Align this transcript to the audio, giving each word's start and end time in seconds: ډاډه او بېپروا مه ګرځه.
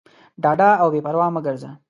ډاډه 0.43 0.69
او 0.81 0.87
بېپروا 0.93 1.27
مه 1.33 1.41
ګرځه. 1.45 1.69